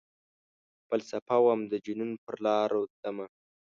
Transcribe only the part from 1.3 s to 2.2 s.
وم ،دجنون